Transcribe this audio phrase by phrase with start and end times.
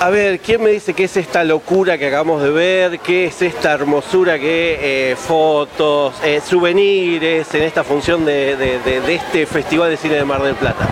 [0.00, 2.98] A ver, ¿quién me dice qué es esta locura que acabamos de ver?
[3.00, 9.00] ¿Qué es esta hermosura que eh, fotos, eh, souvenirs en esta función de, de- de-
[9.00, 10.86] de este Festival de Cine de Mar del Plata?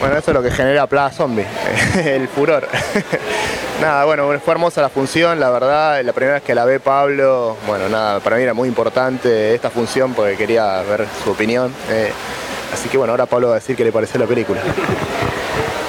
[0.00, 1.44] Bueno, eso es lo que genera Plaza Zombie,
[2.04, 2.68] el furor.
[3.80, 7.56] nada, bueno, fue hermosa la función, la verdad, la primera vez que la ve Pablo,
[7.66, 11.74] bueno, nada, para mí era muy importante esta función porque quería ver su opinión.
[11.90, 12.12] eh,
[12.72, 14.60] así que bueno, ahora Pablo va a decir qué le pareció la película.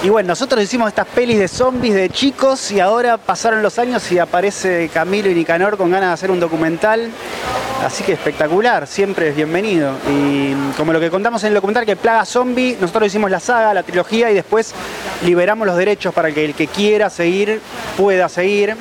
[0.01, 4.09] Y bueno, nosotros hicimos estas pelis de zombies de chicos y ahora pasaron los años
[4.13, 7.11] y aparece Camilo y Nicanor con ganas de hacer un documental.
[7.85, 9.91] Así que espectacular, siempre es bienvenido.
[10.09, 13.73] Y como lo que contamos en el documental que Plaga Zombie, nosotros hicimos la saga,
[13.73, 14.73] la trilogía y después
[15.25, 17.59] liberamos los derechos para que el que quiera seguir
[17.97, 18.77] pueda seguir.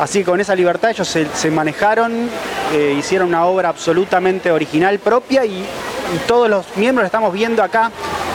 [0.00, 2.28] Así que con esa libertad ellos se, manejaron,
[2.72, 7.90] eh, hicieron una obra absolutamente original propia y, y todos los miembros estamos viendo acá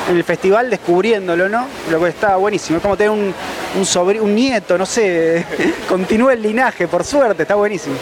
[0.09, 1.67] en el festival descubriéndolo, ¿no?
[1.91, 2.77] Lo que está buenísimo.
[2.77, 3.33] Es como tener un,
[3.75, 5.45] un, sobri- un nieto, no sé,
[5.87, 7.95] continúa el linaje, por suerte, está buenísimo.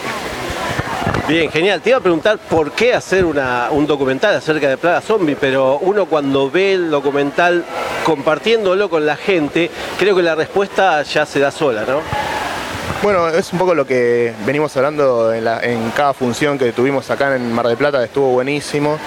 [1.28, 1.82] Bien, genial.
[1.82, 6.06] Te iba a preguntar por qué hacer un documental acerca de Plaga Zombie, pero uno
[6.06, 7.64] cuando ve el documental
[8.04, 12.00] compartiéndolo con la gente, creo que la respuesta ya se da sola, ¿no?
[13.02, 17.08] Bueno, es un poco lo que venimos hablando en, la- en cada función que tuvimos
[17.10, 18.98] acá en Mar del Plata, estuvo buenísimo.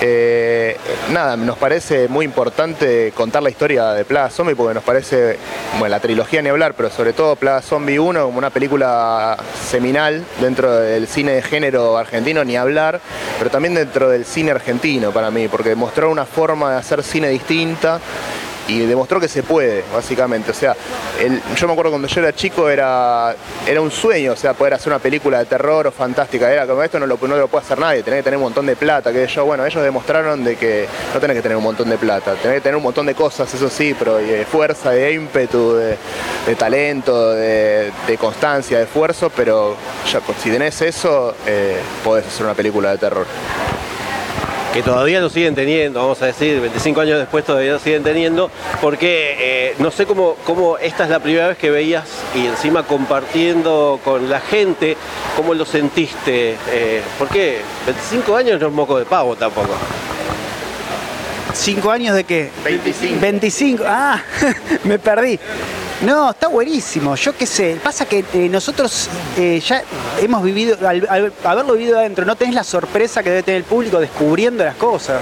[0.00, 0.76] Eh,
[1.12, 5.36] nada, nos parece muy importante contar la historia de Plaga Zombie porque nos parece,
[5.80, 9.36] bueno, la trilogía ni hablar, pero sobre todo Plaga Zombie 1 como una película
[9.68, 13.00] seminal dentro del cine de género argentino, ni hablar,
[13.38, 17.28] pero también dentro del cine argentino para mí, porque mostró una forma de hacer cine
[17.28, 17.98] distinta
[18.70, 20.52] y demostró que se puede, básicamente.
[20.52, 20.76] O sea,
[21.56, 23.34] yo me acuerdo cuando yo era chico era,
[23.66, 26.52] era un sueño, o sea, poder hacer una película de terror o fantástica.
[26.52, 28.66] Era como esto no lo, no lo puede hacer nadie, tenés que tener un montón
[28.66, 31.90] de plata, que yo, bueno, ellos demostraron de que no tenés que tener un montón
[31.90, 35.12] de plata, tenés que tener un montón de cosas, eso sí, pero de fuerza, de
[35.12, 35.96] ímpetu, de,
[36.56, 39.76] talento, de, constancia, de esfuerzo, pero
[40.26, 43.26] pues, si tenés eso, eh, podés hacer una película de terror.
[44.72, 48.50] Que todavía lo siguen teniendo, vamos a decir, 25 años después todavía lo siguen teniendo,
[48.80, 52.04] porque eh, no sé cómo, cómo esta es la primera vez que veías
[52.34, 54.96] y encima compartiendo con la gente,
[55.36, 56.56] ¿cómo lo sentiste?
[56.70, 59.74] Eh, porque 25 años no es moco de pavo tampoco.
[61.52, 62.50] ¿Cinco años de qué?
[62.64, 63.20] 25.
[63.20, 63.84] 25.
[63.86, 64.22] Ah,
[64.84, 65.38] me perdí.
[66.02, 67.14] No, está buenísimo.
[67.14, 67.78] Yo qué sé.
[67.82, 69.82] Pasa que eh, nosotros eh, ya
[70.20, 74.00] hemos vivido, al, haberlo vivido adentro, no tenés la sorpresa que debe tener el público
[74.00, 75.20] descubriendo las cosas.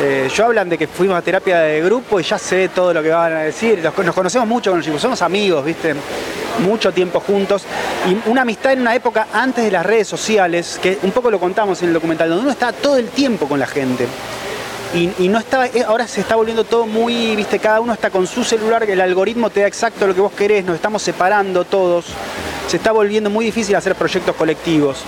[0.00, 3.02] Eh, yo hablan de que fuimos a terapia de grupo y ya sé todo lo
[3.02, 3.78] que van a decir.
[3.82, 5.94] Los- nos conocemos mucho con los chicos, somos amigos, ¿viste?
[6.60, 7.62] Mucho tiempo juntos.
[8.08, 11.38] Y una amistad en una época antes de las redes sociales, que un poco lo
[11.38, 14.06] contamos en el documental, donde uno está todo el tiempo con la gente.
[14.94, 18.26] Y, no estaba, eh, ahora se está volviendo todo muy, viste, cada uno está con
[18.26, 22.06] su celular, el algoritmo te da exacto lo que vos querés, nos estamos separando todos.
[22.68, 24.98] Se está volviendo muy difícil hacer proyectos colectivos.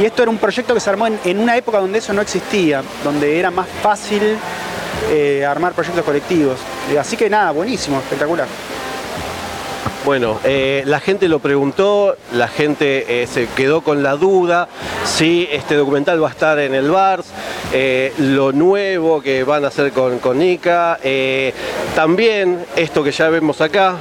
[0.00, 2.82] Y esto era un proyecto que se armó en, una época donde eso no existía,
[3.02, 4.36] donde era más fácil
[5.10, 6.58] eh, armar proyectos colectivos.
[6.92, 8.46] Eh, así que nada, buenísimo, espectacular.
[10.04, 14.68] Bueno, la gente lo preguntó, la gente se quedó con la duda
[15.04, 17.26] si este documental va a estar en el VARS,
[17.72, 21.52] eh, lo nuevo que van a hacer con, Nika, eh,
[21.94, 23.96] también esto que ya vemos acá,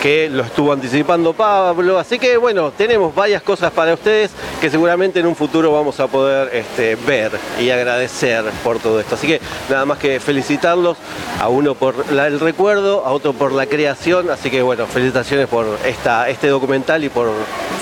[0.00, 4.30] que lo estuvo anticipando Pablo, así que bueno, tenemos varias cosas para ustedes
[4.60, 9.14] que seguramente en un futuro vamos a poder este, ver y agradecer por todo esto.
[9.14, 10.96] Así que nada más que felicitarlos,
[11.40, 15.66] a uno por el recuerdo, a otro por la creación, así que bueno, felicitaciones por
[15.84, 17.30] esta, este documental y por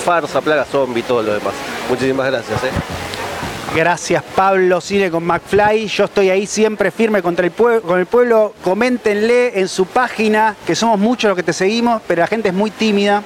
[0.03, 1.53] Farsa, Plaga Zombie y todo lo demás.
[1.89, 2.63] Muchísimas gracias.
[2.63, 3.20] ¿eh?
[3.73, 5.87] Gracias Pablo Cine con McFly.
[5.87, 8.53] Yo estoy ahí siempre firme contra el con el pueblo.
[8.63, 12.53] Coméntenle en su página, que somos muchos los que te seguimos, pero la gente es
[12.53, 13.23] muy tímida.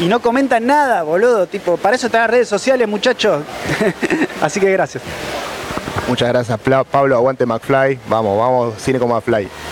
[0.00, 1.46] Y no comentan nada, boludo.
[1.46, 3.42] Tipo, para eso están las redes sociales, muchachos.
[4.40, 5.02] Así que gracias.
[6.08, 6.58] Muchas gracias,
[6.90, 7.16] Pablo.
[7.16, 7.98] Aguante McFly.
[8.08, 9.71] Vamos, vamos, cine con McFly.